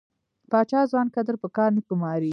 [0.51, 2.29] پاچا ځوان کدر په کار نه ګماري.